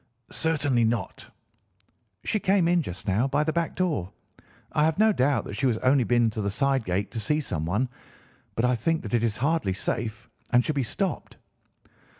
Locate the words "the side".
6.41-6.83